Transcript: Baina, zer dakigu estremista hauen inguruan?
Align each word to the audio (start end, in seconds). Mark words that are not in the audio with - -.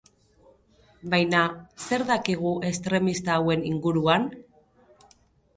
Baina, 1.13 1.41
zer 1.89 2.05
dakigu 2.07 2.53
estremista 2.71 3.37
hauen 3.37 3.67
inguruan? 3.73 4.27